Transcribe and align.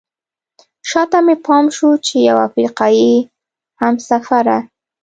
شاته 0.89 1.19
مې 1.25 1.35
پام 1.45 1.65
شو 1.75 1.89
چې 2.05 2.15
یوه 2.27 2.41
افریقایي 2.49 3.13
همسفره. 3.81 4.57